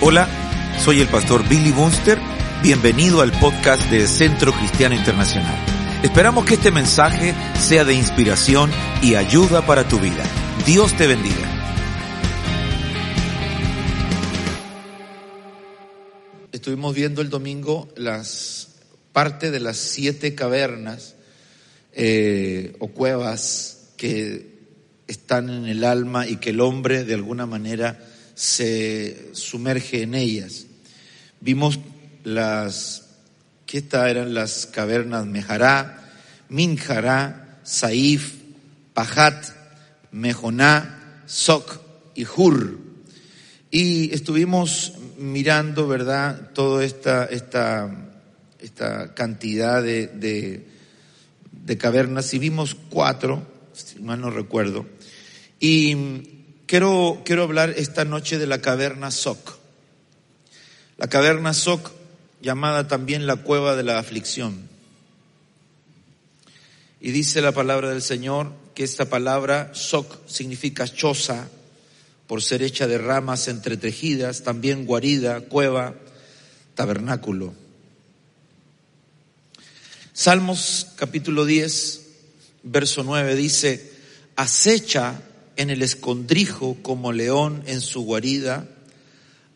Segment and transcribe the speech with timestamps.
[0.00, 0.28] Hola,
[0.84, 2.18] soy el pastor Billy Bunster.
[2.60, 5.54] Bienvenido al podcast de Centro Cristiano Internacional.
[6.02, 8.70] Esperamos que este mensaje sea de inspiración
[9.00, 10.24] y ayuda para tu vida.
[10.66, 11.50] Dios te bendiga.
[16.50, 18.74] Estuvimos viendo el domingo las
[19.12, 21.14] parte de las siete cavernas
[21.92, 24.53] eh, o cuevas que
[25.06, 27.98] están en el alma y que el hombre de alguna manera
[28.34, 30.66] se sumerge en ellas.
[31.40, 31.78] Vimos
[32.24, 33.04] las,
[33.66, 36.12] que estas eran las cavernas Mejará,
[36.48, 38.34] Minjará, Saif,
[38.92, 39.46] Pajat,
[40.10, 41.80] Mejoná, Soc
[42.14, 42.78] y Hur.
[43.70, 48.10] Y estuvimos mirando, ¿verdad?, toda esta, esta,
[48.60, 50.66] esta cantidad de, de,
[51.50, 54.86] de cavernas y vimos cuatro, si mal no recuerdo,
[55.66, 55.96] y
[56.66, 59.56] quiero, quiero hablar esta noche de la caverna Soc.
[60.98, 61.90] La caverna Soc,
[62.42, 64.68] llamada también la cueva de la aflicción.
[67.00, 71.48] Y dice la palabra del Señor que esta palabra Soc significa choza,
[72.26, 75.94] por ser hecha de ramas entretejidas, también guarida, cueva,
[76.74, 77.54] tabernáculo.
[80.12, 82.02] Salmos capítulo 10,
[82.64, 83.92] verso 9 dice,
[84.36, 85.22] acecha
[85.56, 88.66] en el escondrijo como león en su guarida,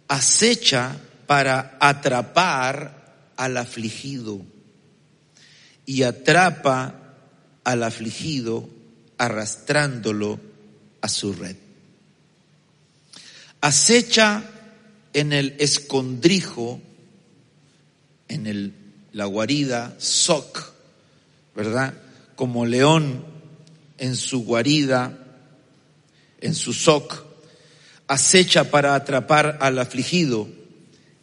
[0.09, 0.97] acecha
[1.27, 4.41] para atrapar al afligido
[5.85, 7.15] y atrapa
[7.65, 8.69] al afligido
[9.19, 10.41] arrastrándolo
[11.01, 11.57] a su red.
[13.61, 14.45] Acecha
[15.13, 16.81] en el escondrijo,
[18.29, 18.73] en el,
[19.13, 20.73] la guarida, soc,
[21.57, 21.95] ¿verdad?
[22.37, 23.25] Como león
[23.99, 25.18] en su guarida,
[26.41, 27.25] en su soc,
[28.07, 30.49] acecha para atrapar al afligido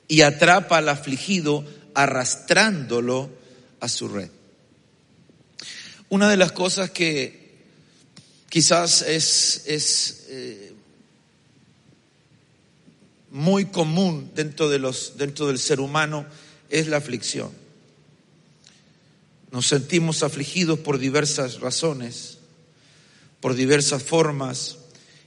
[0.07, 3.29] y atrapa al afligido arrastrándolo
[3.79, 4.29] a su red.
[6.09, 7.45] Una de las cosas que
[8.49, 10.73] quizás es, es eh,
[13.31, 16.25] muy común dentro, de los, dentro del ser humano
[16.69, 17.51] es la aflicción.
[19.51, 22.37] Nos sentimos afligidos por diversas razones,
[23.41, 24.77] por diversas formas,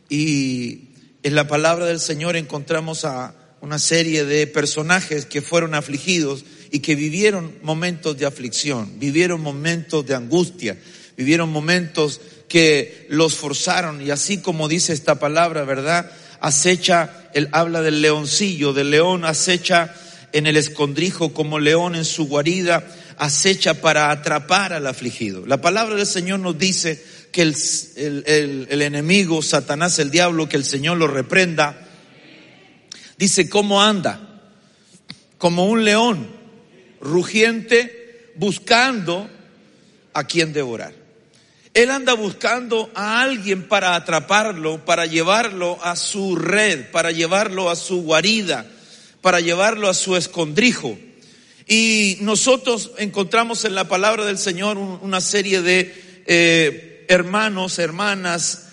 [0.08, 0.88] y
[1.22, 6.80] en la palabra del Señor encontramos a una serie de personajes que fueron afligidos y
[6.80, 10.78] que vivieron momentos de aflicción, vivieron momentos de angustia,
[11.16, 16.10] vivieron momentos que los forzaron y así como dice esta palabra, ¿verdad?
[16.40, 19.94] Acecha, él habla del leoncillo, del león acecha
[20.32, 22.86] en el escondrijo como león en su guarida,
[23.16, 25.44] acecha para atrapar al afligido.
[25.46, 27.02] La palabra del Señor nos dice
[27.32, 28.24] que el,
[28.68, 31.88] el, enemigo, Satanás, el diablo, que el Señor lo reprenda,
[33.16, 34.42] dice, ¿cómo anda?
[35.38, 36.28] Como un león
[37.00, 39.28] rugiente buscando
[40.14, 40.94] a quien devorar.
[41.74, 47.76] Él anda buscando a alguien para atraparlo, para llevarlo a su red, para llevarlo a
[47.76, 48.66] su guarida,
[49.20, 50.98] para llevarlo a su escondrijo.
[51.68, 58.68] Y nosotros encontramos en la palabra del Señor una serie de eh, hermanos, hermanas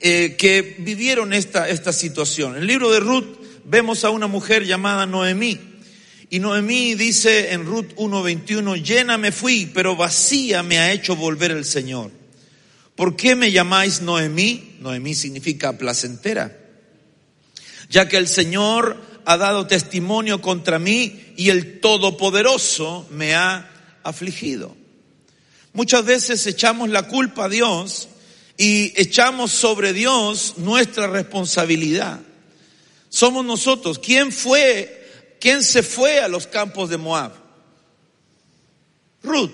[0.00, 2.54] eh, que vivieron esta, esta situación.
[2.54, 5.58] En el libro de Ruth vemos a una mujer llamada Noemí.
[6.30, 11.50] Y Noemí dice en Ruth 1.21, llena me fui, pero vacía me ha hecho volver
[11.50, 12.12] el Señor.
[12.94, 14.76] ¿Por qué me llamáis Noemí?
[14.80, 16.56] Noemí significa placentera.
[17.88, 23.70] Ya que el Señor ha dado testimonio contra mí y el Todopoderoso me ha
[24.02, 24.77] afligido.
[25.72, 28.08] Muchas veces echamos la culpa a Dios
[28.56, 32.20] y echamos sobre Dios nuestra responsabilidad.
[33.08, 33.98] Somos nosotros.
[33.98, 37.32] ¿Quién fue, quién se fue a los campos de Moab?
[39.22, 39.52] Ruth,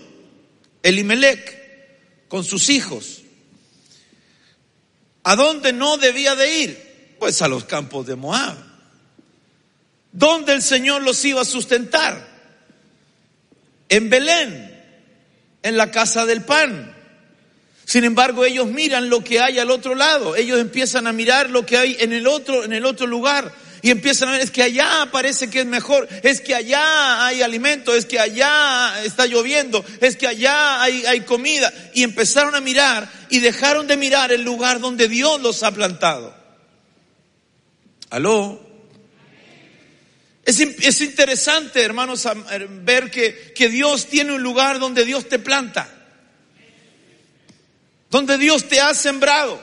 [0.82, 3.22] Elimelech, con sus hijos.
[5.24, 7.16] ¿A dónde no debía de ir?
[7.18, 8.56] Pues a los campos de Moab.
[10.12, 12.32] ¿Dónde el Señor los iba a sustentar?
[13.88, 14.73] En Belén
[15.64, 16.94] en la casa del pan.
[17.86, 20.36] Sin embargo, ellos miran lo que hay al otro lado.
[20.36, 23.52] Ellos empiezan a mirar lo que hay en el otro, en el otro lugar.
[23.82, 27.42] Y empiezan a ver, es que allá parece que es mejor, es que allá hay
[27.42, 31.72] alimento, es que allá está lloviendo, es que allá hay, hay comida.
[31.92, 36.34] Y empezaron a mirar y dejaron de mirar el lugar donde Dios los ha plantado.
[38.10, 38.73] ¿Aló?
[40.44, 42.28] Es, es interesante, hermanos,
[42.82, 45.94] ver que, que Dios tiene un lugar donde Dios te planta
[48.14, 49.60] donde Dios te ha sembrado.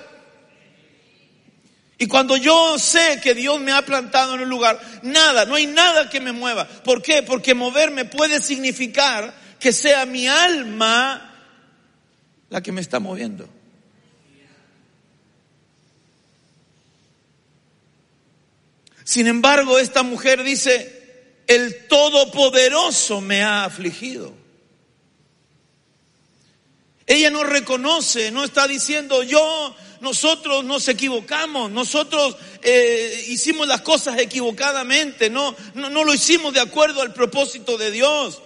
[1.98, 5.68] Y cuando yo sé que Dios me ha plantado en un lugar, nada, no hay
[5.68, 6.68] nada que me mueva.
[6.68, 7.24] ¿Por qué?
[7.24, 11.34] Porque moverme puede significar que sea mi alma
[12.50, 13.48] la que me está moviendo.
[19.12, 24.34] Sin embargo, esta mujer dice, el Todopoderoso me ha afligido.
[27.06, 34.18] Ella no reconoce, no está diciendo yo, nosotros nos equivocamos, nosotros eh, hicimos las cosas
[34.18, 38.42] equivocadamente, no, no, lo hicimos de acuerdo al propósito de Dios,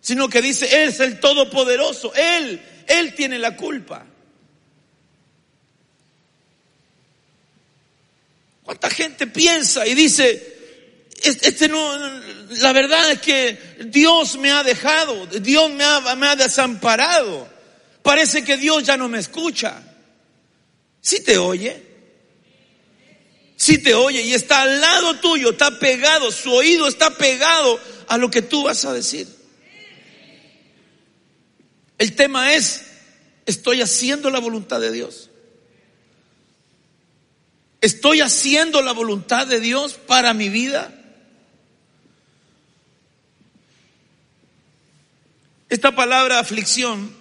[0.00, 4.06] sino que dice, Él es el Todopoderoso, Él, Él tiene la culpa.
[8.70, 10.56] ¿Cuánta gente piensa y dice,
[11.20, 11.92] este no,
[12.50, 17.48] la verdad es que Dios me ha dejado, Dios me ha, me ha desamparado.
[18.00, 19.82] Parece que Dios ya no me escucha.
[21.00, 21.82] Si te oye,
[23.56, 28.18] si te oye y está al lado tuyo, está pegado, su oído está pegado a
[28.18, 29.26] lo que tú vas a decir.
[31.98, 32.82] El tema es,
[33.46, 35.29] ¿estoy haciendo la voluntad de Dios?
[37.80, 40.92] ¿Estoy haciendo la voluntad de Dios para mi vida?
[45.70, 47.14] Esta palabra aflicción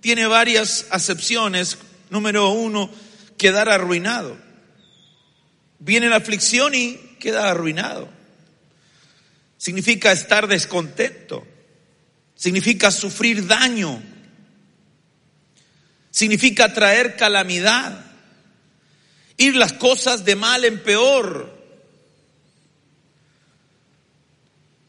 [0.00, 1.78] tiene varias acepciones.
[2.10, 2.90] Número uno,
[3.38, 4.36] quedar arruinado.
[5.78, 8.08] Viene la aflicción y queda arruinado.
[9.56, 11.46] Significa estar descontento.
[12.34, 14.02] Significa sufrir daño.
[16.10, 18.05] Significa traer calamidad.
[19.36, 21.54] Ir las cosas de mal en peor.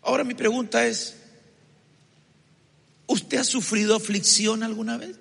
[0.02, 1.18] Ahora mi pregunta es,
[3.08, 5.16] ¿Usted ha sufrido aflicción alguna vez?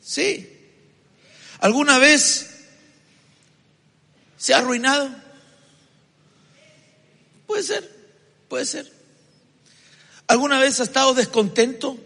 [0.00, 0.54] Sí.
[1.60, 2.50] ¿Alguna vez
[4.36, 5.10] se ha arruinado?
[7.46, 7.90] Puede ser,
[8.48, 8.92] puede ser.
[10.26, 11.98] ¿Alguna vez ha estado descontento?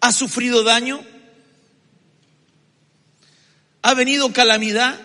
[0.00, 1.00] ¿Ha sufrido daño?
[3.86, 4.98] ¿Ha venido calamidad?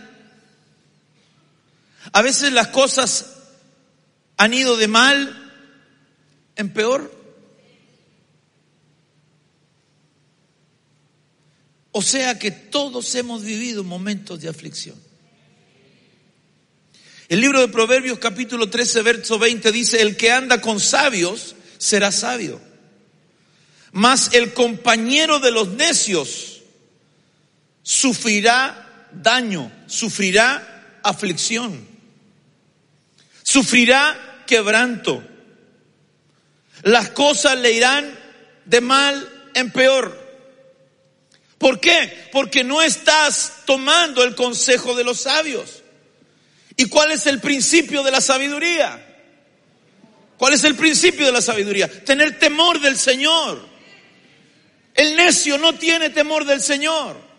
[2.14, 3.28] A veces las cosas
[4.38, 5.54] han ido de mal
[6.56, 7.16] en peor.
[11.92, 15.00] O sea que todos hemos vivido momentos de aflicción.
[17.30, 22.12] El libro de Proverbios capítulo 13, verso 20 dice, el que anda con sabios será
[22.12, 22.60] sabio,
[23.92, 26.61] mas el compañero de los necios
[27.84, 31.88] sufrirá daño, sufrirá aflicción,
[33.44, 35.24] sufrirá quebranto
[36.84, 38.18] las cosas le irán
[38.66, 40.20] de mal en peor.
[41.58, 42.30] ¿Por qué?
[42.32, 45.84] Porque no estás tomando el consejo de los sabios.
[46.76, 49.08] ¿Y cuál es el principio de la sabiduría?
[50.38, 51.88] ¿Cuál es el principio de la sabiduría?
[52.04, 53.70] Tener temor del Señor.
[54.96, 57.31] El necio no tiene temor del Señor.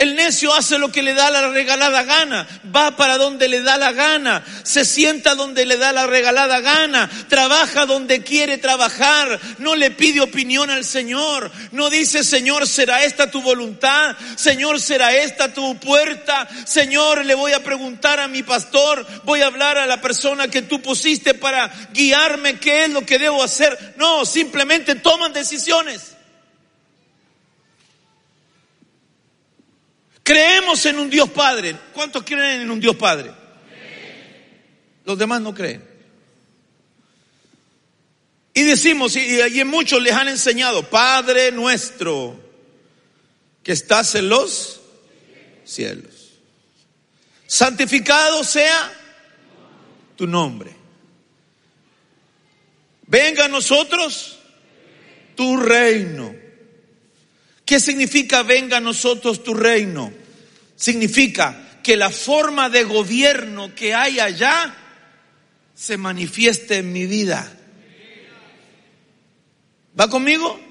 [0.00, 3.76] El necio hace lo que le da la regalada gana, va para donde le da
[3.76, 9.76] la gana, se sienta donde le da la regalada gana, trabaja donde quiere trabajar, no
[9.76, 14.16] le pide opinión al Señor, no dice Señor, ¿será esta tu voluntad?
[14.36, 16.48] Señor, ¿será esta tu puerta?
[16.64, 20.62] Señor, le voy a preguntar a mi pastor, voy a hablar a la persona que
[20.62, 23.92] tú pusiste para guiarme qué es lo que debo hacer.
[23.98, 26.16] No, simplemente toman decisiones.
[30.30, 31.76] Creemos en un Dios Padre.
[31.92, 33.32] ¿Cuántos creen en un Dios Padre?
[35.04, 35.84] Los demás no creen.
[38.54, 42.40] Y decimos, y, en muchos les han enseñado, Padre nuestro,
[43.64, 44.80] que estás en los
[45.64, 46.14] cielos.
[47.48, 48.92] Santificado sea
[50.14, 50.76] tu nombre.
[53.08, 54.38] Venga a nosotros
[55.34, 56.32] tu reino.
[57.64, 60.19] ¿Qué significa venga a nosotros tu reino?
[60.80, 64.74] Significa que la forma de gobierno que hay allá
[65.74, 67.56] se manifieste en mi vida.
[69.98, 70.70] ¿Va conmigo?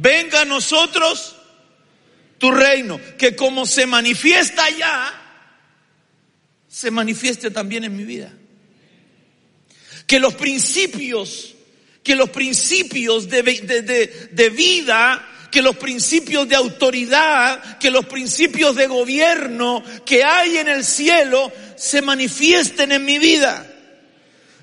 [0.00, 1.36] venga a nosotros
[2.38, 5.22] tu reino, que como se manifiesta allá,
[6.68, 8.32] se manifieste también en mi vida.
[10.06, 11.54] Que los principios,
[12.02, 18.86] que los principios de, de, vida que los principios de autoridad, que los principios de
[18.86, 23.66] gobierno que hay en el cielo se manifiesten en mi vida.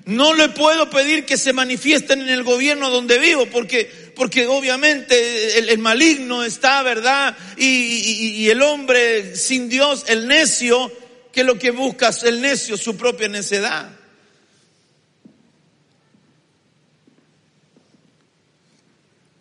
[0.04, 5.58] No le puedo pedir que se manifiesten en el gobierno donde vivo, porque, porque obviamente
[5.58, 7.36] el, maligno está, ¿verdad?
[7.56, 10.92] Y, el hombre sin Dios, el necio,
[11.32, 13.90] que lo que busca es el necio, su propia necedad.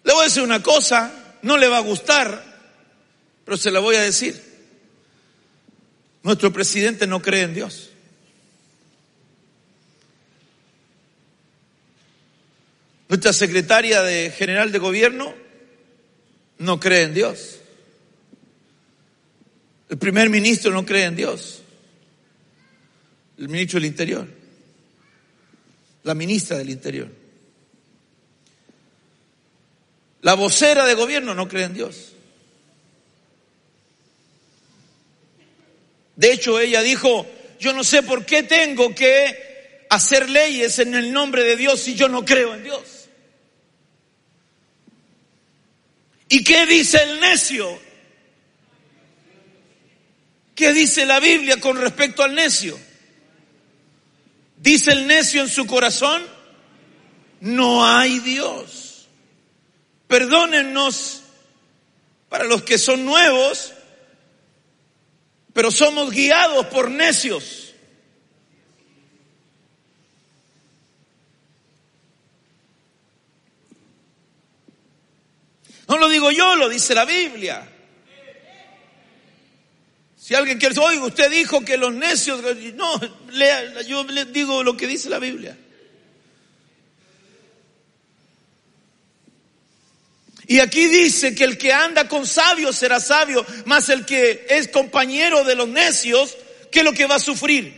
[0.03, 2.43] Le voy a decir una cosa, no le va a gustar,
[3.45, 4.41] pero se la voy a decir.
[6.23, 7.89] Nuestro presidente no cree en Dios.
[13.09, 15.35] Nuestra secretaria de general de gobierno
[16.57, 17.59] no cree en Dios.
[19.89, 21.61] El primer ministro no cree en Dios.
[23.37, 24.27] El ministro del Interior.
[26.03, 27.22] La ministra del Interior.
[30.23, 32.13] La vocera de gobierno no cree en Dios.
[36.15, 37.27] De hecho, ella dijo,
[37.59, 41.95] yo no sé por qué tengo que hacer leyes en el nombre de Dios si
[41.95, 43.09] yo no creo en Dios.
[46.29, 47.77] ¿Y qué dice el necio?
[50.55, 52.79] ¿Qué dice la Biblia con respecto al necio?
[54.55, 56.23] ¿Dice el necio en su corazón?
[57.41, 58.82] No hay Dios.
[60.13, 61.23] Perdónennos
[62.29, 63.73] para los que son nuevos,
[65.53, 67.73] pero somos guiados por necios.
[75.87, 77.67] No lo digo yo, lo dice la Biblia.
[80.15, 82.39] Si alguien quiere, oiga, usted dijo que los necios,
[82.75, 83.01] no,
[83.31, 85.57] lea, yo le digo lo que dice la Biblia.
[90.53, 94.67] Y aquí dice que el que anda con sabios será sabio, más el que es
[94.67, 96.37] compañero de los necios,
[96.71, 97.73] ¿qué es lo que va a sufrir?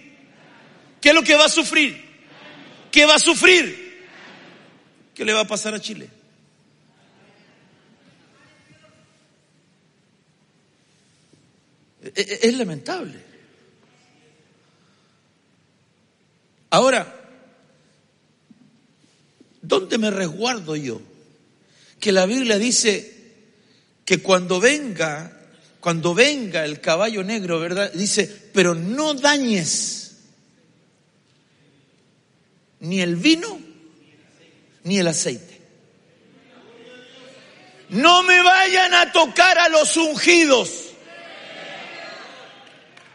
[0.99, 2.03] ¿Qué es lo que va a sufrir?
[2.91, 4.05] ¿Qué va a sufrir?
[5.13, 6.09] ¿Qué le va a pasar a Chile?
[12.03, 13.23] E, e, es lamentable.
[16.71, 17.21] Ahora,
[19.61, 21.14] ¿dónde me resguardo yo?
[21.99, 23.13] Que la Biblia dice
[24.05, 25.31] que cuando venga,
[25.79, 27.91] cuando venga el caballo negro, ¿verdad?
[27.93, 30.17] Dice, pero no dañes
[32.79, 33.59] ni el vino
[34.83, 35.61] ni el aceite.
[37.89, 40.85] No me vayan a tocar a los ungidos.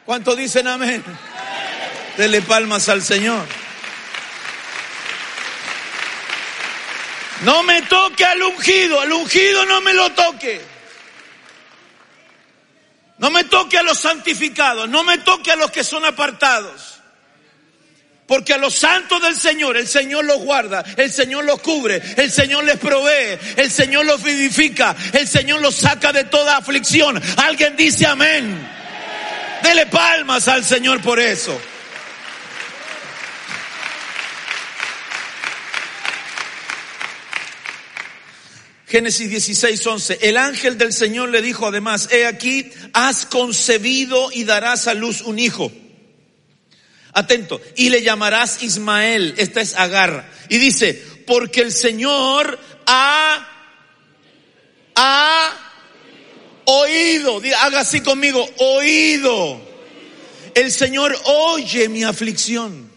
[0.05, 1.03] ¿Cuántos dicen amén?
[2.17, 3.47] Dele palmas al Señor.
[7.43, 10.61] No me toque al ungido, al ungido no me lo toque.
[13.19, 17.01] No me toque a los santificados, no me toque a los que son apartados.
[18.27, 22.31] Porque a los santos del Señor, el Señor los guarda, el Señor los cubre, el
[22.31, 27.21] Señor les provee, el Señor los vivifica, el Señor los saca de toda aflicción.
[27.39, 28.69] Alguien dice amén.
[29.63, 31.61] Dele palmas al Señor por eso.
[38.91, 40.19] Génesis 16, 11.
[40.21, 45.21] El ángel del Señor le dijo además, he aquí, has concebido y darás a luz
[45.21, 45.71] un hijo.
[47.13, 50.29] Atento, y le llamarás Ismael, esta es Agar.
[50.49, 53.49] Y dice, porque el Señor ha,
[54.97, 55.57] ha
[56.65, 59.61] oído, haga así conmigo, oído.
[60.53, 62.90] El Señor oye mi aflicción.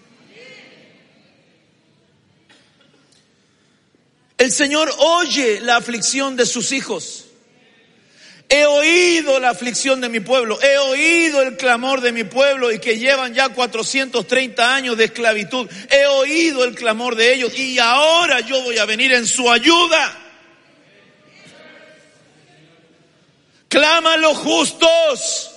[4.44, 7.28] El Señor oye la aflicción de sus hijos.
[8.50, 12.80] He oído la aflicción de mi pueblo, he oído el clamor de mi pueblo y
[12.80, 15.70] que llevan ya 430 años de esclavitud.
[15.90, 20.20] He oído el clamor de ellos y ahora yo voy a venir en su ayuda.
[23.70, 25.52] Clama a los justos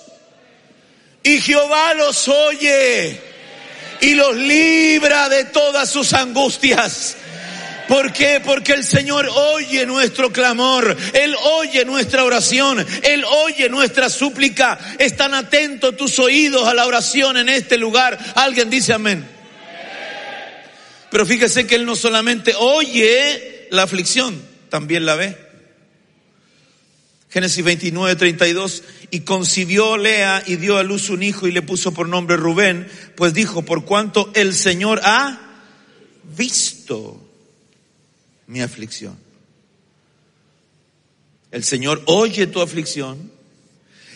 [1.23, 3.19] y Jehová los oye
[3.99, 7.17] y los libra de todas sus angustias.
[7.87, 8.41] ¿Por qué?
[8.43, 14.77] Porque el Señor oye nuestro clamor, Él oye nuestra oración, Él oye nuestra súplica.
[14.99, 18.17] Están atentos tus oídos a la oración en este lugar.
[18.35, 19.25] Alguien dice amén.
[21.09, 25.47] Pero fíjese que Él no solamente oye la aflicción, también la ve.
[27.29, 31.93] Génesis 29, 32, y concibió Lea y dio a luz un hijo y le puso
[31.93, 35.39] por nombre Rubén, pues dijo, por cuanto el Señor ha
[36.35, 37.26] visto
[38.47, 39.17] mi aflicción.
[41.51, 43.31] El Señor oye tu aflicción,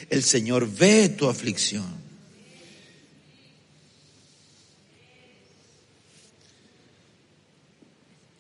[0.10, 2.02] el Señor ve tu aflicción.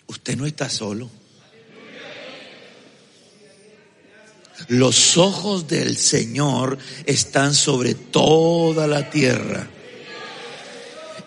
[0.07, 1.09] Usted no está solo.
[4.67, 9.67] Los ojos del Señor están sobre toda la tierra.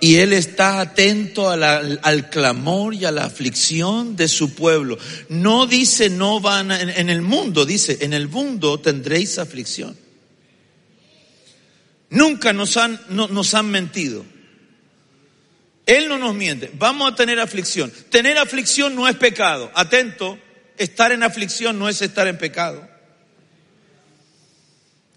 [0.01, 4.99] Y Él está atento al clamor y a la aflicción de su pueblo.
[5.29, 9.97] No dice no van en, el mundo, dice en el mundo tendréis aflicción.
[12.11, 14.25] Nunca nos han, nos han mentido.
[15.87, 16.71] Él no nos miente.
[16.75, 17.93] Vamos a tener aflicción.
[18.11, 19.71] Tener aflicción no es pecado.
[19.75, 20.39] Atento,
[20.79, 22.89] estar en aflicción no es estar en pecado.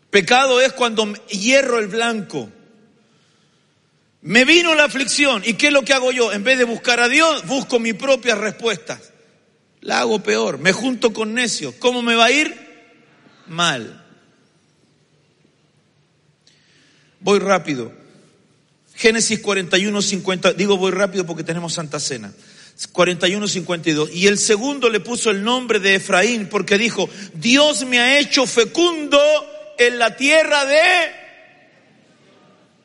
[0.10, 2.50] Pecado es cuando hierro el blanco.
[4.28, 5.42] Me vino la aflicción.
[5.46, 6.34] ¿Y qué es lo que hago yo?
[6.34, 9.14] En vez de buscar a Dios, busco mis propias respuestas.
[9.80, 10.58] La hago peor.
[10.58, 11.76] Me junto con necios.
[11.76, 12.54] ¿Cómo me va a ir?
[13.48, 14.06] Mal.
[17.22, 17.94] Voy rápido.
[18.96, 20.52] Génesis 41, 50.
[20.52, 22.34] Digo voy rápido porque tenemos Santa Cena.
[22.92, 24.14] 41, 52.
[24.14, 28.46] Y el segundo le puso el nombre de Efraín porque dijo, Dios me ha hecho
[28.46, 29.22] fecundo
[29.78, 30.82] en la tierra de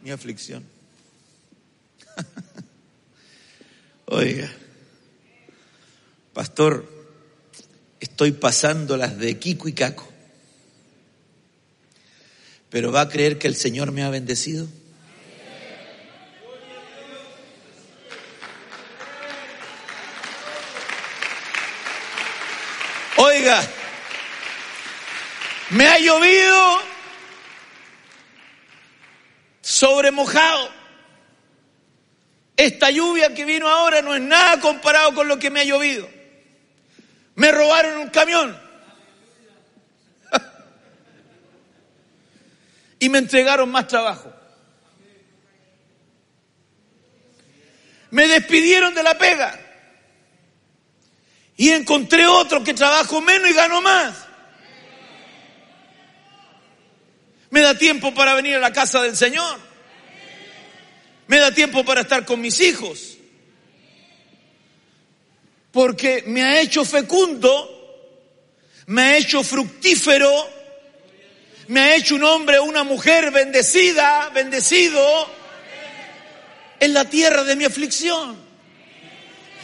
[0.02, 0.71] mi aflicción.
[4.14, 4.46] Oiga,
[6.34, 6.86] pastor,
[7.98, 10.06] estoy pasando las de Kiko y Caco.
[12.68, 14.68] Pero va a creer que el Señor me ha bendecido.
[23.16, 23.66] Oiga,
[25.70, 26.82] me ha llovido
[29.62, 30.81] sobre mojado.
[32.56, 36.08] Esta lluvia que vino ahora no es nada comparado con lo que me ha llovido.
[37.34, 38.60] Me robaron un camión.
[42.98, 44.32] y me entregaron más trabajo.
[48.10, 49.58] Me despidieron de la pega.
[51.56, 54.14] Y encontré otro que trabajo menos y gano más.
[57.48, 59.71] Me da tiempo para venir a la casa del Señor.
[61.32, 63.16] Me da tiempo para estar con mis hijos.
[65.70, 68.12] Porque me ha hecho fecundo,
[68.88, 70.30] me ha hecho fructífero,
[71.68, 75.02] me ha hecho un hombre, una mujer bendecida, bendecido
[76.78, 78.52] en la tierra de mi aflicción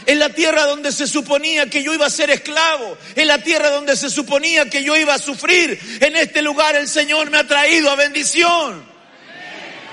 [0.07, 3.68] en la tierra donde se suponía que yo iba a ser esclavo, en la tierra
[3.68, 5.78] donde se suponía que yo iba a sufrir.
[6.00, 8.88] En este lugar el Señor me ha traído a bendición.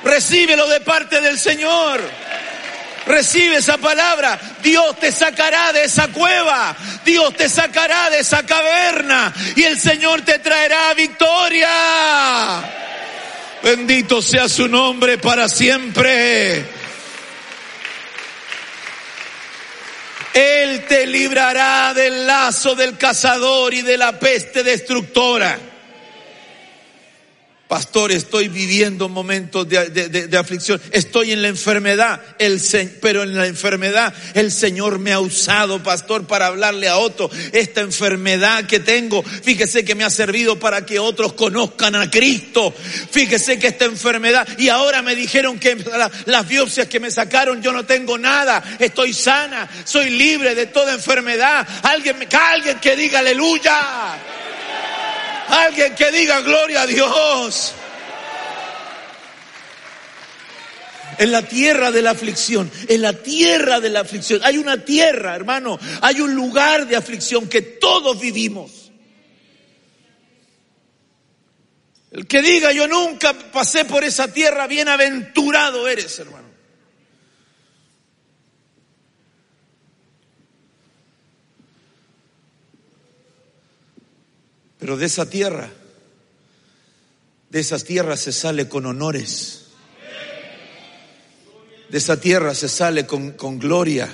[0.06, 2.00] Recíbelo de parte del Señor.
[3.08, 4.40] Recibe esa palabra.
[4.62, 6.76] Dios te sacará de esa cueva.
[7.04, 9.34] Dios te sacará de esa caverna.
[9.56, 11.68] Y el Señor te traerá victoria.
[13.64, 16.64] Bendito sea su nombre para siempre.
[20.36, 25.58] Él te librará del lazo del cazador y de la peste destructora.
[27.68, 32.62] Pastor, estoy viviendo momentos de, aflicción, estoy en la enfermedad, el,
[33.02, 37.28] pero en la enfermedad el Señor me ha usado, pastor, para hablarle a otro.
[37.54, 42.72] Esta enfermedad que tengo, fíjese que me ha servido para que otros conozcan a Cristo.
[43.10, 45.76] Fíjese que esta enfermedad, y ahora me dijeron que
[46.28, 50.94] las biopsias que me sacaron yo no tengo nada, estoy sana, soy libre de toda
[50.94, 51.68] enfermedad.
[51.82, 54.35] Alguien, alguien que diga aleluya.
[55.48, 57.74] Alguien que diga gloria a Dios.
[61.18, 64.42] En la tierra de la aflicción, en la tierra de la aflicción.
[64.44, 68.92] Hay una tierra, hermano, hay un lugar de aflicción que todos vivimos.
[72.12, 76.45] El que diga yo nunca pasé por esa tierra, bienaventurado eres, hermano.
[84.86, 85.72] Pero de esa tierra,
[87.50, 89.62] de esas tierras se sale con honores.
[91.90, 94.08] De esa tierra se sale con, con gloria.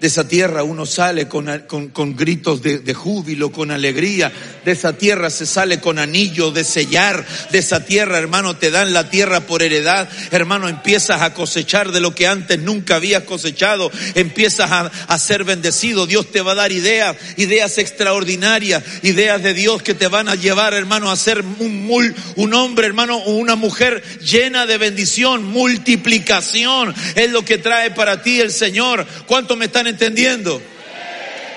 [0.00, 4.30] De esa tierra uno sale con, con, con gritos de, de, júbilo, con alegría.
[4.64, 7.24] De esa tierra se sale con anillo de sellar.
[7.50, 10.08] De esa tierra, hermano, te dan la tierra por heredad.
[10.30, 13.90] Hermano, empiezas a cosechar de lo que antes nunca habías cosechado.
[14.14, 16.06] Empiezas a, ser bendecido.
[16.06, 20.34] Dios te va a dar ideas, ideas extraordinarias, ideas de Dios que te van a
[20.34, 26.94] llevar, hermano, a ser un, un hombre, hermano, o una mujer llena de bendición, multiplicación.
[27.14, 29.06] Es lo que trae para ti el Señor.
[29.26, 30.60] ¿Cuánto me están entendiendo?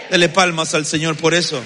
[0.10, 1.62] Dele palmas al Señor por eso.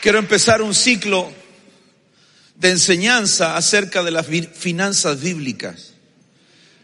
[0.00, 1.30] Quiero empezar un ciclo
[2.54, 5.92] de enseñanza acerca de las finanzas bíblicas.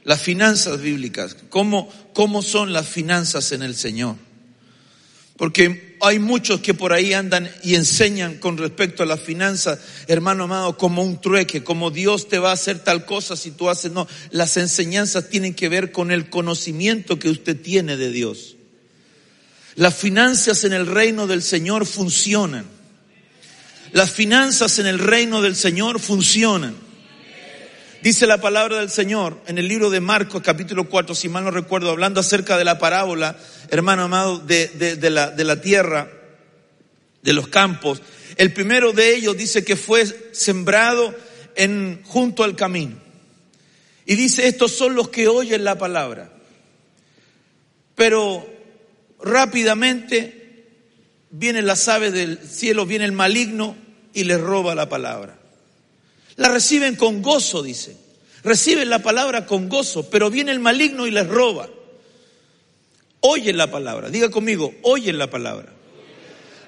[0.04, 1.34] Las finanzas bíblicas.
[1.48, 4.16] ¿Cómo, cómo son las finanzas en el Señor?
[5.38, 10.44] Porque hay muchos que por ahí andan y enseñan con respecto a las finanzas, hermano
[10.44, 13.92] amado, como un trueque, como Dios te va a hacer tal cosa si tú haces.
[13.92, 18.56] No, las enseñanzas tienen que ver con el conocimiento que usted tiene de Dios.
[19.74, 22.75] Las finanzas en el reino del Señor funcionan.
[23.92, 26.76] Las finanzas en el reino del Señor funcionan.
[28.02, 31.50] Dice la palabra del Señor en el libro de Marcos capítulo 4, si mal no
[31.50, 33.36] recuerdo, hablando acerca de la parábola,
[33.70, 36.10] hermano amado, de, la, de la tierra,
[37.22, 38.02] de los campos.
[38.36, 41.14] El primero de ellos dice que fue sembrado
[41.56, 42.96] en, junto al camino.
[44.04, 46.30] Y dice, estos son los que oyen la palabra.
[47.96, 48.46] Pero
[49.20, 50.45] rápidamente
[51.30, 53.76] vienen las aves del cielo, viene el maligno
[54.12, 55.38] y les roba la palabra.
[56.36, 57.96] La reciben con gozo, dice.
[58.42, 61.68] Reciben la palabra con gozo, pero viene el maligno y les roba.
[63.20, 65.72] Oyen la palabra, diga conmigo, oyen la palabra.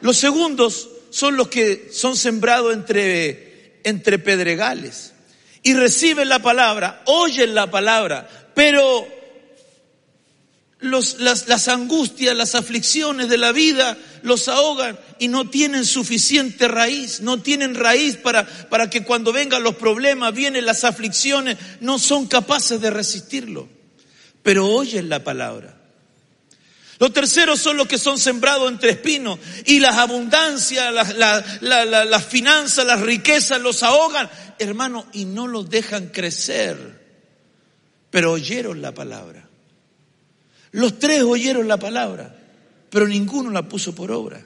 [0.00, 5.12] Los segundos son los que son sembrados entre, entre pedregales
[5.62, 9.06] y reciben la palabra, oyen la palabra, pero
[10.80, 17.20] las, las angustias, las aflicciones de la vida los ahogan y no tienen suficiente raíz,
[17.20, 22.26] no tienen raíz para, para que cuando vengan los problemas, vienen las aflicciones, no son
[22.26, 23.68] capaces de resistirlo.
[24.42, 25.76] Pero oyen la palabra.
[27.00, 32.84] Los terceros son los que son sembrados entre espinos y las abundancias, las, las finanzas,
[32.84, 36.98] las riquezas los ahogan, hermano, y no los dejan crecer.
[38.10, 39.47] Pero oyeron la palabra.
[40.72, 42.34] Los tres oyeron la palabra,
[42.90, 44.42] pero ninguno la puso por obra.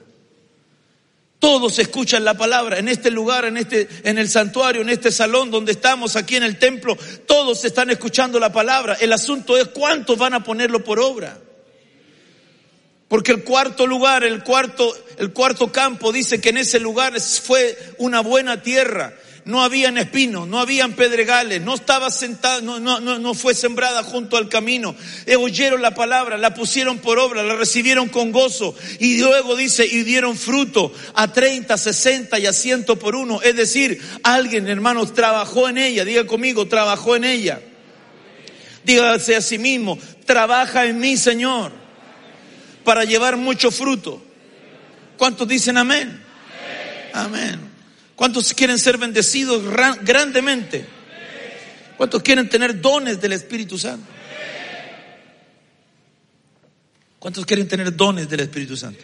[1.39, 5.51] Todos escuchan la palabra en este lugar, en este, en el santuario, en este salón
[5.51, 6.97] donde estamos, aquí en el templo.
[7.27, 8.95] Todos están escuchando la palabra.
[9.01, 11.37] El asunto es cuántos van a ponerlo por obra.
[13.09, 17.77] Porque el cuarto lugar, el cuarto, el cuarto campo dice que en ese lugar fue
[17.97, 19.13] una buena tierra
[19.45, 24.37] no habían espinos, no habían pedregales, no estaba sentada, no, no, no, fue sembrada junto
[24.37, 24.95] al camino.
[25.25, 29.85] Eh, oyeron la palabra, la pusieron por obra, la recibieron con gozo y luego dice,
[29.85, 33.41] y dieron fruto a 30, 60 y a 100 por uno.
[33.41, 37.61] Es decir, alguien, hermanos, trabajó en ella, diga conmigo, trabajó en ella.
[38.85, 41.71] Dígase a sí mismo, trabaja en mí, Señor,
[42.83, 44.21] para llevar mucho fruto.
[45.17, 46.21] ¿Cuántos dicen amén?
[47.13, 47.72] Amén.
[48.15, 49.63] ¿Cuántos quieren ser bendecidos
[50.03, 50.85] grandemente?
[51.97, 54.05] ¿Cuántos quieren tener dones del Espíritu Santo?
[57.19, 59.03] ¿Cuántos quieren tener dones del Espíritu Santo?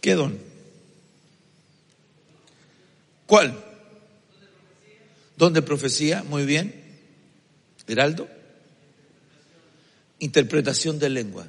[0.00, 0.38] ¿Qué don?
[3.26, 3.62] ¿Cuál?
[5.36, 6.74] Don de profecía, muy bien.
[7.86, 8.28] Heraldo.
[10.20, 11.48] Interpretación de lenguas.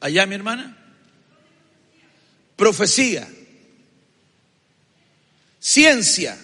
[0.00, 0.76] Allá, mi hermana.
[2.56, 3.28] Profecía
[5.62, 6.36] ciencia,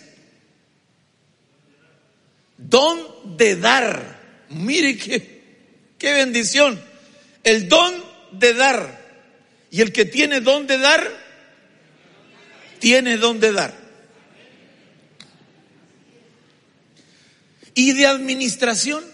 [2.56, 4.46] don de dar.
[4.48, 6.80] Mire qué, bendición.
[7.42, 7.92] El don
[8.32, 9.06] de dar.
[9.70, 11.06] Y el que tiene don de dar,
[12.78, 13.74] tiene don de dar.
[17.74, 19.04] Y de administración.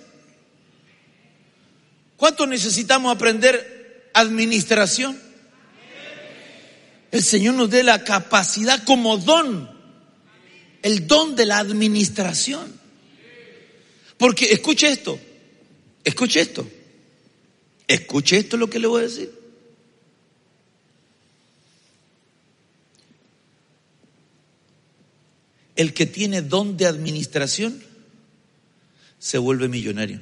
[2.16, 5.20] ¿Cuánto necesitamos aprender administración?
[7.10, 9.73] El Señor nos dé la capacidad como don
[10.84, 12.78] el don de la administración.
[14.18, 15.18] Porque escuche esto,
[16.04, 16.68] escuche esto,
[17.88, 19.32] escuche esto lo que le voy a decir.
[25.74, 27.82] El que tiene don de administración
[29.18, 30.20] se vuelve millonario.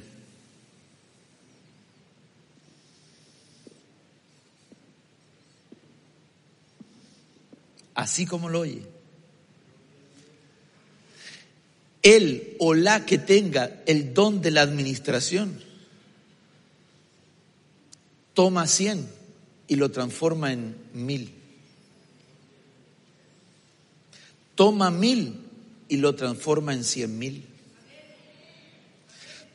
[7.93, 9.02] Así como lo oye.
[12.03, 15.59] Él o la que tenga el don de la administración
[18.33, 19.07] toma cien
[19.67, 21.33] y lo transforma en mil.
[24.55, 25.39] Toma mil
[25.87, 27.45] y lo transforma en cien mil.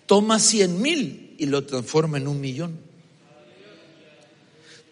[0.07, 2.79] Toma cien mil y lo transforma en un millón.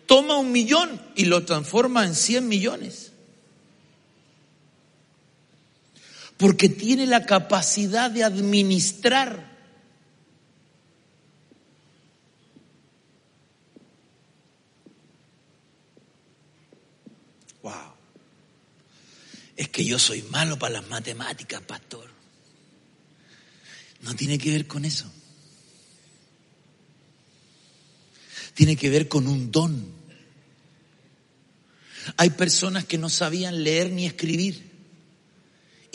[0.07, 3.12] Toma un millón y lo transforma en cien millones.
[6.37, 9.57] Porque tiene la capacidad de administrar.
[17.62, 17.72] Wow.
[19.57, 22.11] Es que yo soy malo para las matemáticas, pastor.
[24.03, 25.11] No tiene que ver con eso.
[28.53, 29.94] Tiene que ver con un don.
[32.18, 34.65] Hay personas que no sabían leer ni escribir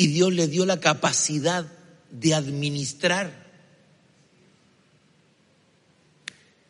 [0.02, 1.64] y Dios les dio la capacidad
[2.10, 3.32] de administrar.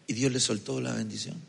[0.05, 1.41] Y Dios les soltó la bendición.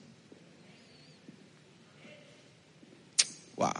[3.56, 3.72] Wow.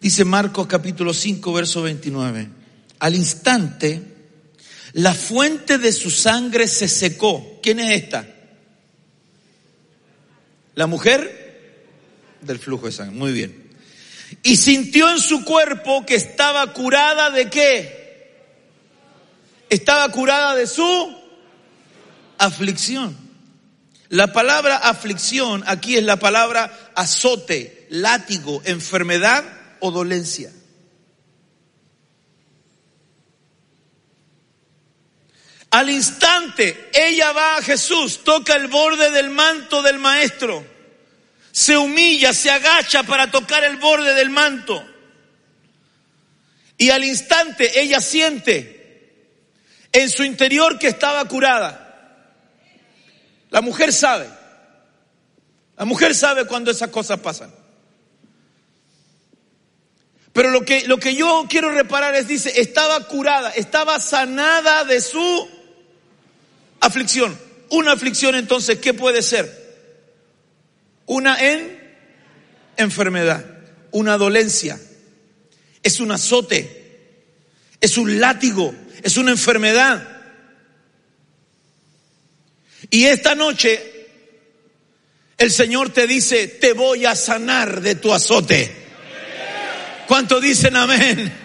[0.00, 2.48] Dice Marcos capítulo 5, verso 29.
[3.00, 4.02] Al instante,
[4.94, 7.60] la fuente de su sangre se secó.
[7.62, 8.26] ¿Quién es esta?
[10.74, 11.76] La mujer
[12.40, 13.18] del flujo de sangre.
[13.18, 13.69] Muy bien.
[14.42, 18.00] Y sintió en su cuerpo que estaba curada de qué?
[19.68, 21.16] Estaba curada de su
[22.38, 23.16] aflicción.
[24.08, 29.44] La palabra aflicción aquí es la palabra azote, látigo, enfermedad
[29.78, 30.50] o dolencia.
[35.70, 40.66] Al instante, ella va a Jesús, toca el borde del manto del maestro,
[41.52, 44.84] se humilla, se agacha para tocar el borde del manto.
[46.78, 48.80] Y al instante ella siente
[49.92, 51.86] en su interior que estaba curada.
[53.50, 54.28] La mujer sabe.
[55.76, 57.52] La mujer sabe cuando esas cosas pasan.
[60.32, 65.00] Pero lo que, lo que yo quiero reparar es, dice, estaba curada, estaba sanada de
[65.00, 65.48] su
[66.78, 67.36] aflicción.
[67.70, 69.59] Una aflicción entonces, ¿qué puede ser?
[71.10, 71.76] Una en
[72.76, 73.44] enfermedad,
[73.90, 74.78] una dolencia,
[75.82, 77.16] es un azote,
[77.80, 80.06] es un látigo, es una enfermedad.
[82.90, 84.06] Y esta noche
[85.36, 88.70] el Señor te dice, te voy a sanar de tu azote.
[90.06, 91.39] ¿Cuántos dicen amén?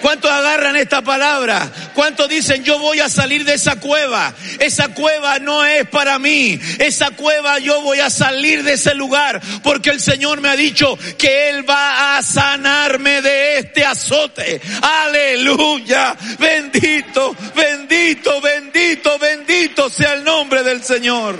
[0.00, 1.70] ¿Cuántos agarran esta palabra?
[1.94, 4.32] ¿Cuántos dicen yo voy a salir de esa cueva?
[4.58, 6.58] Esa cueva no es para mí.
[6.78, 10.98] Esa cueva yo voy a salir de ese lugar porque el Señor me ha dicho
[11.16, 14.60] que Él va a sanarme de este azote.
[14.82, 16.16] Aleluya.
[16.38, 21.38] Bendito, bendito, bendito, bendito sea el nombre del Señor.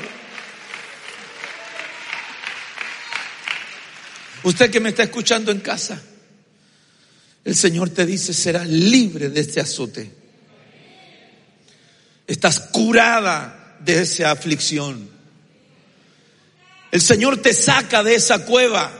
[4.42, 6.00] Usted que me está escuchando en casa.
[7.48, 10.10] El Señor te dice, serás libre de este azote.
[12.26, 15.08] Estás curada de esa aflicción.
[16.92, 18.92] El Señor te saca de esa cueva.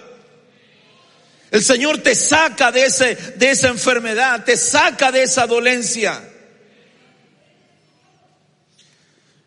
[1.51, 6.27] El Señor te saca de, ese, de esa enfermedad, te saca de esa dolencia.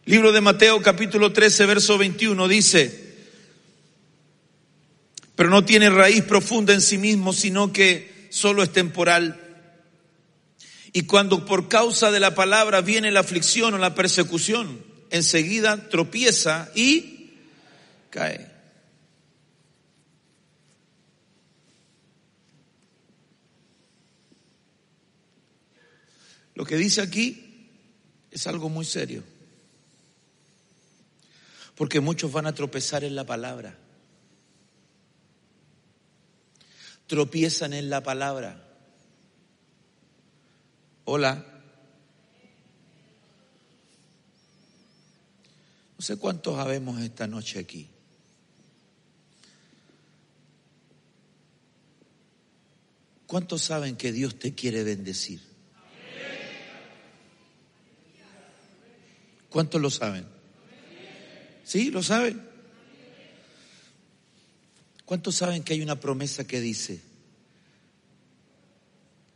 [0.06, 3.16] Libro de Mateo capítulo 13, verso 21 dice,
[5.36, 9.40] pero no tiene raíz profunda en sí mismo, sino que solo es temporal.
[10.94, 16.72] Y cuando por causa de la palabra viene la aflicción o la persecución, enseguida tropieza
[16.74, 17.36] y
[18.10, 18.50] cae.
[26.56, 27.70] Lo que dice aquí
[28.30, 29.24] es algo muy serio.
[31.76, 33.78] Porque muchos van a tropezar en la palabra.
[37.12, 38.66] Tropiezan en la palabra.
[41.04, 41.46] Hola.
[45.98, 47.90] No sé cuántos habemos esta noche aquí.
[53.28, 55.42] ¿Cuántos saben que Dios te quiere bendecir?
[59.50, 60.26] ¿Cuántos lo saben?
[61.66, 61.92] ¿Sí?
[61.92, 62.51] ¿Lo saben?
[65.12, 67.02] ¿Cuántos saben que hay una promesa que dice,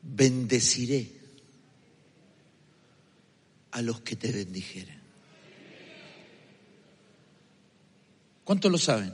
[0.04, 1.12] bendeciré
[3.72, 4.98] a los que te bendijeren?
[8.46, 9.14] ¿Cuántos lo saben?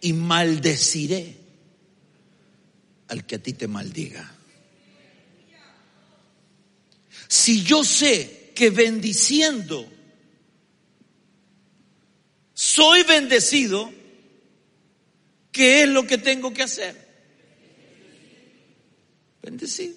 [0.00, 1.36] Y maldeciré
[3.06, 4.34] al que a ti te maldiga.
[7.28, 9.88] Si yo sé que bendiciendo
[12.52, 13.92] soy bendecido,
[15.54, 16.94] ¿qué es lo que tengo que hacer?
[19.40, 19.94] Bendecido.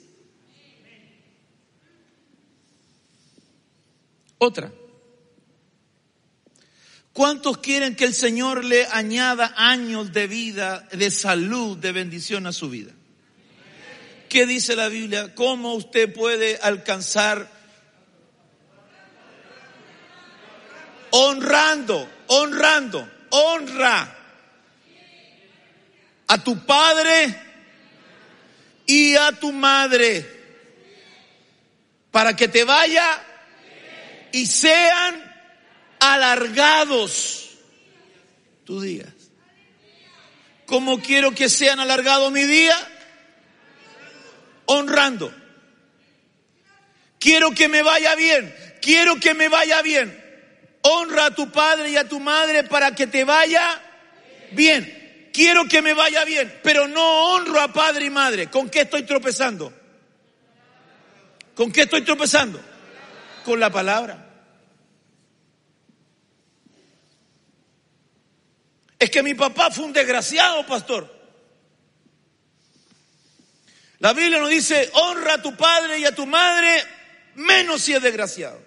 [4.37, 4.71] Otra.
[7.11, 12.53] ¿Cuántos quieren que el Señor le añada años de vida, de salud, de bendición a
[12.53, 12.91] su vida?
[14.29, 15.33] ¿Qué dice la Biblia?
[15.33, 17.49] ¿Cómo usted puede alcanzar
[21.09, 24.16] honrando, honrando, honra
[26.27, 27.35] a tu padre
[28.85, 30.37] y a tu madre
[32.11, 33.23] para que te vaya
[34.31, 35.23] y sean
[35.99, 37.57] alargados
[38.65, 39.09] tus días.
[40.65, 42.75] ¿Cómo quiero que sean alargados mi día?
[44.65, 45.33] Honrando.
[47.19, 48.53] Quiero que me vaya bien.
[48.81, 50.23] Quiero que me vaya bien.
[50.81, 53.81] Honra a tu padre y a tu madre para que te vaya
[54.51, 54.96] bien.
[55.37, 58.49] Quiero que me vaya bien, pero no honro a padre y madre.
[58.49, 59.71] ¿Con qué estoy tropezando?
[61.53, 62.59] ¿Con qué estoy tropezando?
[63.45, 64.25] Con la palabra.
[68.97, 71.15] Es que mi papá fue un desgraciado, pastor.
[73.99, 76.83] La Biblia nos dice, honra a tu padre y a tu madre,
[77.35, 78.59] menos si es desgraciado.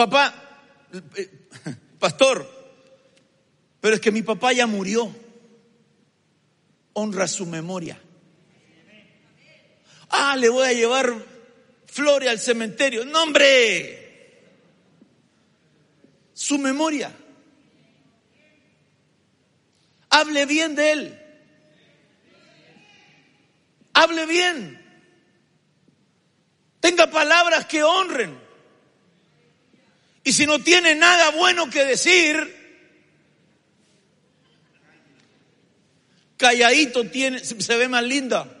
[0.00, 0.32] Papá,
[1.14, 1.28] eh,
[1.98, 2.48] pastor,
[3.82, 5.14] pero es que mi papá ya murió.
[6.94, 8.00] Honra su memoria.
[10.08, 11.14] Ah, le voy a llevar
[11.84, 13.04] flores al cementerio.
[13.04, 14.48] No, hombre.
[16.32, 17.14] Su memoria.
[20.08, 21.20] Hable bien de él.
[23.92, 24.82] Hable bien.
[26.80, 28.39] Tenga palabras que honren.
[30.24, 32.56] Y si no tiene nada bueno que decir,
[36.36, 38.60] calladito tiene, se ve más linda.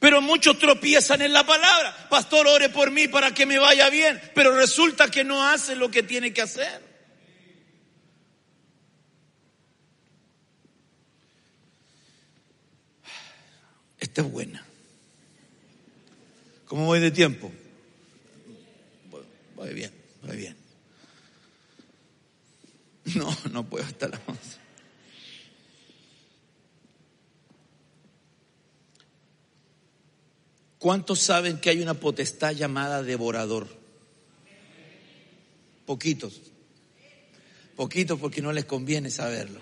[0.00, 2.08] Pero muchos tropiezan en la palabra.
[2.08, 4.18] Pastor, ore por mí para que me vaya bien.
[4.34, 6.82] Pero resulta que no hace lo que tiene que hacer.
[13.98, 14.69] Esta es buena.
[16.70, 17.50] ¿Cómo voy de tiempo?
[19.56, 19.90] Voy bien,
[20.22, 20.56] voy bien.
[23.16, 24.58] No, no puedo hasta la once.
[30.78, 33.66] ¿Cuántos saben que hay una potestad llamada devorador?
[35.86, 36.40] Poquitos.
[37.74, 39.60] Poquitos porque no les conviene saberlo.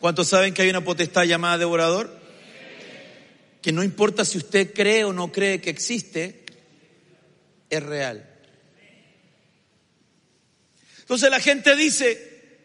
[0.00, 2.23] ¿Cuántos saben que hay una potestad llamada devorador?
[3.64, 6.44] Que no importa si usted cree o no cree que existe,
[7.70, 8.30] es real.
[10.98, 12.58] Entonces la gente dice,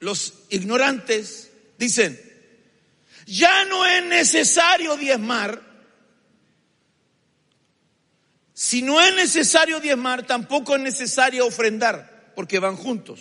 [0.00, 2.20] los ignorantes dicen,
[3.26, 5.74] ya no es necesario diezmar
[8.54, 13.20] si no es necesario diezmar, tampoco es necesario ofrendar, porque van juntos.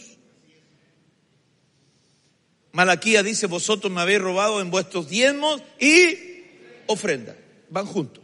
[2.72, 6.33] Malaquía dice, vosotros me habéis robado en vuestros diezmos y
[6.88, 7.36] ofrenda.
[7.70, 8.24] Van juntos.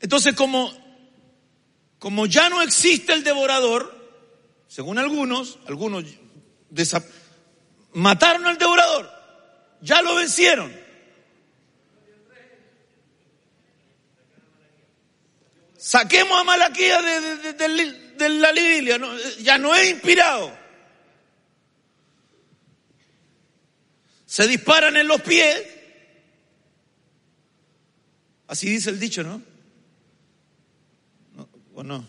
[0.00, 0.72] Entonces, como,
[1.98, 3.94] como ya no existe el devorador,
[4.68, 6.04] según algunos, algunos
[7.94, 9.10] mataron al devorador,
[9.80, 10.72] ya lo vencieron.
[15.78, 19.00] Saquemos a Malaquía de, la Biblia,
[19.40, 20.67] ya no es inspirado.
[24.28, 25.62] Se disparan en los pies.
[28.46, 29.42] Así dice el dicho, ¿no?
[31.74, 32.06] ¿O no?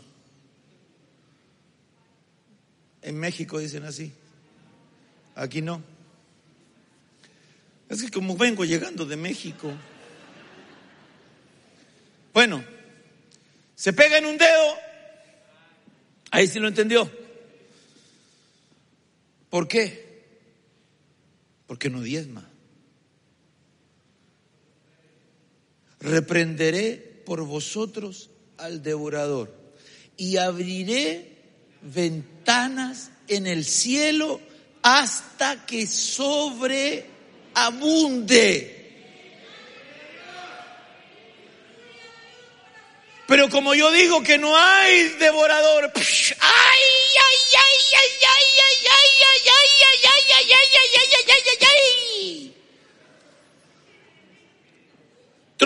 [3.01, 4.11] En México dicen así.
[5.33, 5.81] Aquí no.
[7.87, 9.71] Es que como vengo llegando de México.
[12.33, 12.65] Bueno,
[13.75, 14.75] se pega en un dedo,
[16.31, 17.09] ahí sí lo entendió.
[19.49, 20.08] ¿Por qué?
[21.69, 22.43] Porque no diezma.
[26.01, 29.53] Reprenderé por vosotros al devorador
[30.17, 31.37] y abriré
[31.83, 34.41] ventanas en el cielo
[34.81, 38.79] hasta que sobreabunde
[43.29, 46.03] Pero como yo digo que no hay devorador, ay, ay,
[47.59, 50.98] ay, ay, ay, ay, ay, ay, ay, ay, ay, ay, ay, ay,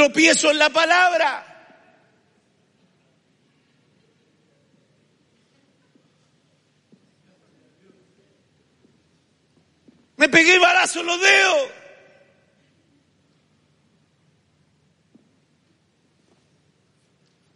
[0.03, 1.49] Tropiezo en la palabra.
[10.17, 11.69] Me pegué balazo en los dedos.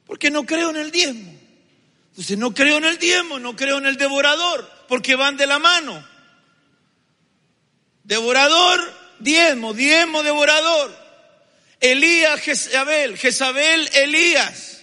[0.05, 1.37] Porque no creo en el diezmo.
[2.11, 5.59] Entonces no creo en el diezmo, no creo en el devorador, porque van de la
[5.59, 6.01] mano.
[8.05, 8.79] Devorador,
[9.19, 11.06] diezmo, diezmo, devorador.
[11.79, 14.81] Elías, Jezabel, Jezabel, Elías.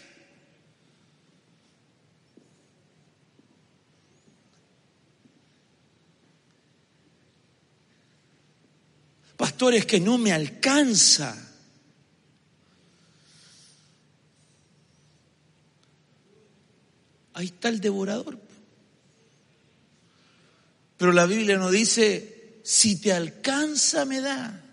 [9.36, 11.36] Pastores que no me alcanza.
[17.34, 18.38] Ahí está el devorador.
[20.96, 24.63] Pero la Biblia nos dice, si te alcanza, me da.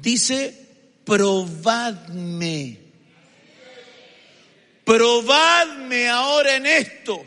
[0.00, 0.54] Dice,
[1.04, 2.78] probadme.
[4.84, 7.24] Probadme ahora en esto.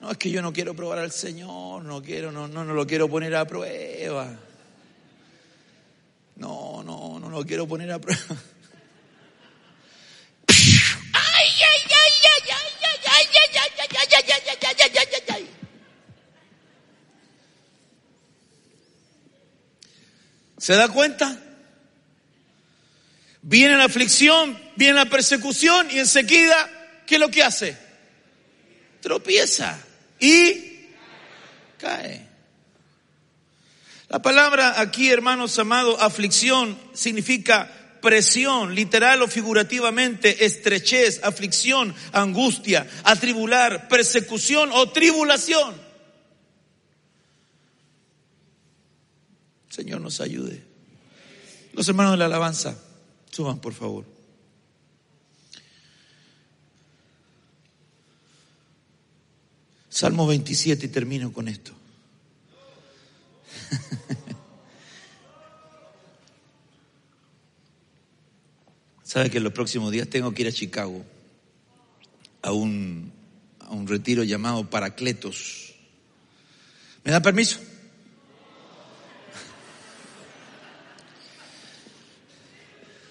[0.00, 2.86] No, es que yo no quiero probar al Señor, no quiero, no, no, no lo
[2.86, 4.38] quiero poner a prueba.
[6.36, 8.36] No, no, no lo quiero poner a prueba.
[20.66, 21.38] ¿Se da cuenta?
[23.40, 26.68] Viene la aflicción, viene la persecución y enseguida,
[27.06, 27.78] ¿qué es lo que hace?
[29.00, 29.78] Tropieza
[30.18, 30.88] y
[31.78, 32.26] cae.
[34.08, 37.70] La palabra aquí, hermanos amados, aflicción significa
[38.02, 45.85] presión, literal o figurativamente, estrechez, aflicción, angustia, atribular, persecución o tribulación.
[49.76, 50.64] Señor nos ayude.
[51.74, 52.82] Los hermanos de la alabanza,
[53.30, 54.06] suban por favor.
[59.90, 61.72] Salmo 27 y termino con esto.
[69.04, 71.04] Sabe que en los próximos días tengo que ir a Chicago
[72.40, 73.12] a un,
[73.60, 75.74] a un retiro llamado Paracletos.
[77.04, 77.60] ¿Me da permiso?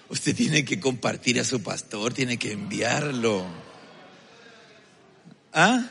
[0.08, 3.46] Usted tiene que compartir a su pastor, tiene que enviarlo.
[5.52, 5.84] ¿Ah?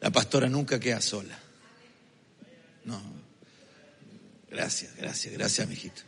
[0.00, 1.36] La pastora nunca queda sola.
[2.84, 3.02] No.
[4.50, 6.02] Gracias, gracias, gracias, mijito.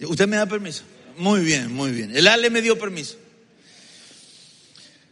[0.00, 0.84] ¿Usted me da permiso?
[1.16, 2.16] Muy bien, muy bien.
[2.16, 3.16] El Ale me dio permiso.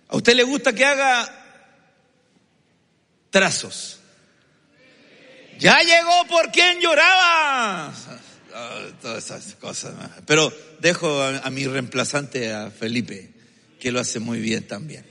[0.08, 1.28] ¿A usted le gusta que haga
[3.30, 4.00] trazos?
[5.58, 7.94] Ya llegó por quien lloraba.
[8.56, 9.94] Ah, todas esas cosas.
[10.26, 13.30] Pero dejo a, mi reemplazante, a Felipe,
[13.80, 15.04] que lo hace muy bien también.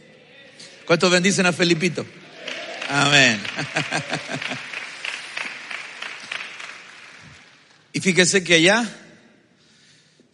[0.86, 2.06] ¿Cuántos bendicen a Felipito?
[2.90, 3.42] Amén.
[7.96, 8.90] Y fíjese que allá,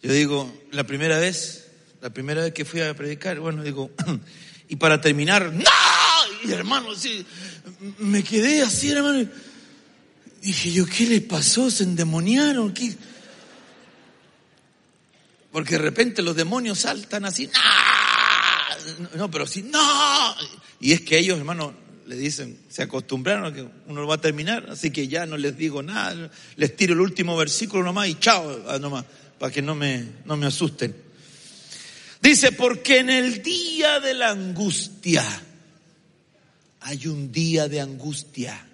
[0.02, 1.66] yo digo, la primera vez,
[2.00, 3.90] la primera vez que fui a predicar, bueno, digo,
[4.68, 5.64] y para terminar, ¡no!
[6.42, 7.26] Y hermano, sí,
[7.98, 9.28] me quedé así, hermano.
[10.40, 11.70] Dije yo, ¿qué le pasó?
[11.70, 12.72] ¿Se endemoniaron?
[12.72, 12.94] ¿Qué?
[15.52, 19.08] Porque de repente los demonios saltan así, ¡No!
[19.16, 20.36] no, pero sí, ¡no!
[20.80, 21.74] Y es que ellos, hermano,
[22.06, 25.36] le dicen, se acostumbraron a que uno lo va a terminar, así que ya no
[25.36, 29.04] les digo nada, les tiro el último versículo nomás y chao, ah, nomás,
[29.38, 30.94] para que no me, no me asusten.
[32.22, 35.24] Dice, porque en el día de la angustia
[36.80, 38.66] hay un día de angustia.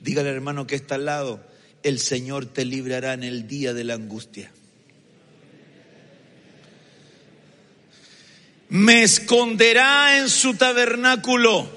[0.00, 1.44] Dígale hermano que está al lado,
[1.82, 4.50] el Señor te librará en el día de la angustia.
[8.68, 11.68] Me esconderá en su tabernáculo.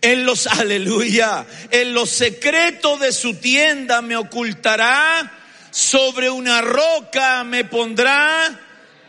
[0.00, 5.34] En los, aleluya, en los secretos de su tienda me ocultará,
[5.70, 8.58] sobre una roca me pondrá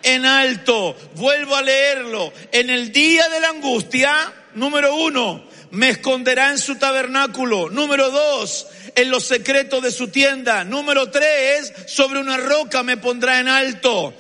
[0.04, 0.96] en alto.
[1.16, 2.34] Vuelvo a leerlo.
[2.52, 7.70] En el día de la angustia, número uno, me esconderá en su tabernáculo.
[7.70, 10.64] Número dos, en los secretos de su tienda.
[10.64, 14.14] Número tres, sobre una roca me pondrá en alto.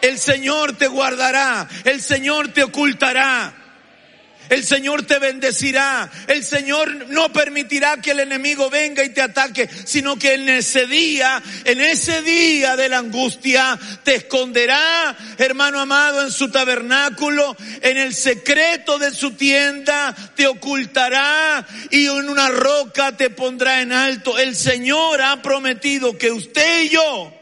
[0.00, 3.63] El Señor te guardará, el Señor te ocultará.
[4.54, 6.08] El Señor te bendecirá.
[6.28, 10.86] El Señor no permitirá que el enemigo venga y te ataque, sino que en ese
[10.86, 17.96] día, en ese día de la angustia, te esconderá, hermano amado, en su tabernáculo, en
[17.96, 24.38] el secreto de su tienda, te ocultará y en una roca te pondrá en alto.
[24.38, 27.34] El Señor ha prometido que usted y yo,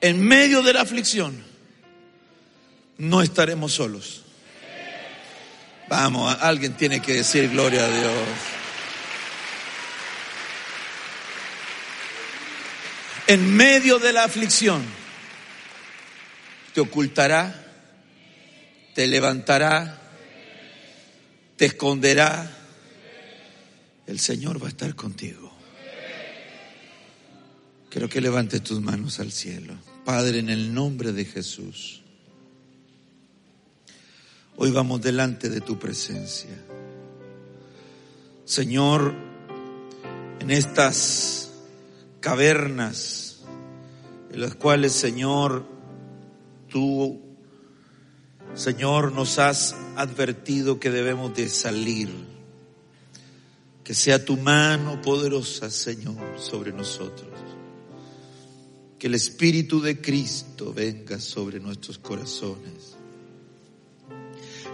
[0.00, 1.44] en medio de la aflicción,
[2.96, 4.24] no estaremos solos.
[5.88, 8.28] Vamos, alguien tiene que decir gloria a Dios.
[13.26, 14.82] En medio de la aflicción,
[16.74, 17.54] te ocultará,
[18.94, 19.98] te levantará,
[21.56, 22.54] te esconderá.
[24.06, 25.52] El Señor va a estar contigo.
[27.90, 29.78] Quiero que levantes tus manos al cielo.
[30.04, 32.02] Padre, en el nombre de Jesús.
[34.60, 36.50] Hoy vamos delante de tu presencia.
[38.44, 39.14] Señor,
[40.40, 41.52] en estas
[42.18, 43.44] cavernas
[44.32, 45.64] en las cuales, Señor,
[46.68, 47.20] tú,
[48.56, 52.10] Señor, nos has advertido que debemos de salir.
[53.84, 57.30] Que sea tu mano poderosa, Señor, sobre nosotros.
[58.98, 62.97] Que el Espíritu de Cristo venga sobre nuestros corazones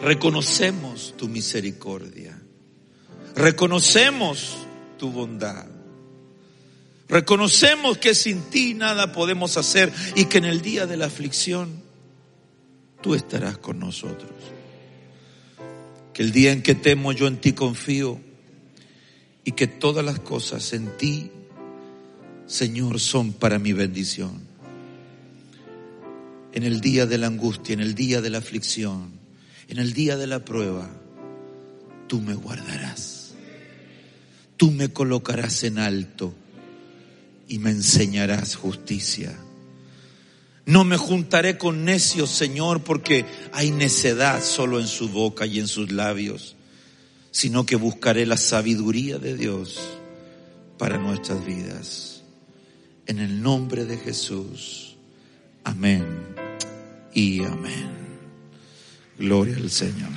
[0.02, 2.40] reconocemos tu misericordia,
[3.34, 4.56] reconocemos
[4.98, 5.66] tu bondad,
[7.08, 11.82] reconocemos que sin ti nada podemos hacer y que en el día de la aflicción
[13.00, 14.30] tú estarás con nosotros.
[16.12, 18.20] Que el día en que temo yo en ti confío
[19.44, 21.30] y que todas las cosas en ti,
[22.46, 24.40] Señor, son para mi bendición.
[26.52, 29.23] En el día de la angustia, en el día de la aflicción,
[29.68, 30.90] en el día de la prueba,
[32.06, 33.34] tú me guardarás.
[34.56, 36.34] Tú me colocarás en alto
[37.48, 39.36] y me enseñarás justicia.
[40.66, 45.68] No me juntaré con necios, Señor, porque hay necedad solo en su boca y en
[45.68, 46.56] sus labios,
[47.30, 49.78] sino que buscaré la sabiduría de Dios
[50.78, 52.22] para nuestras vidas.
[53.06, 54.96] En el nombre de Jesús.
[55.64, 56.04] Amén
[57.12, 58.03] y amén.
[59.18, 60.10] Gloria al Señor.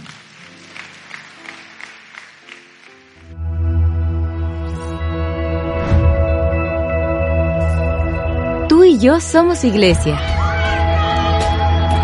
[8.67, 10.19] Tú y yo somos iglesia.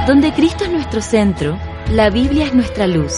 [0.07, 1.57] Donde Cristo es nuestro centro,
[1.89, 3.13] la Biblia es nuestra luz,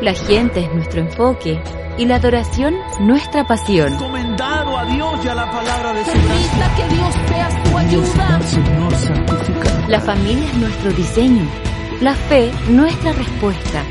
[0.00, 1.62] la gente es nuestro enfoque
[1.98, 3.92] y la adoración nuestra pasión.
[3.92, 8.40] Encomendado a Dios y a la palabra de su Permita que Dios sea tu ayuda.
[8.42, 9.88] Señor, santifica.
[9.88, 11.46] La familia es nuestro diseño,
[12.02, 13.84] la fe nuestra respuesta,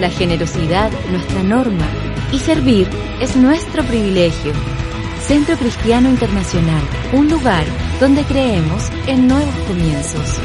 [0.00, 1.84] la generosidad nuestra norma
[2.32, 2.88] y servir
[3.20, 4.52] es nuestro privilegio.
[5.20, 7.64] Centro Cristiano Internacional, un lugar
[7.98, 10.38] donde creemos en nuevos comienzos.